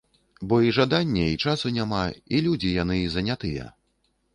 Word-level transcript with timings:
Бо 0.47 0.61
і 0.67 0.71
жадання, 0.77 1.27
і 1.33 1.37
часу 1.47 1.73
няма, 1.77 2.03
і 2.37 2.43
людзі 2.49 2.77
яны 2.83 3.03
занятыя. 3.19 3.75